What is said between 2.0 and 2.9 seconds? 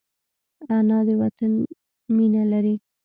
مینه لري